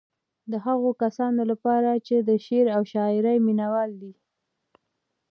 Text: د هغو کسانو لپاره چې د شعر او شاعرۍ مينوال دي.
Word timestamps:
د 0.51 0.53
هغو 0.65 0.89
کسانو 1.03 1.41
لپاره 1.51 1.91
چې 2.07 2.15
د 2.27 2.29
شعر 2.45 2.67
او 2.75 2.81
شاعرۍ 2.93 3.37
مينوال 3.47 3.89
دي. 4.01 4.13